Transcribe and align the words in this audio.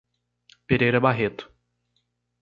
Pereira 0.67 0.99
Barreto 0.99 1.53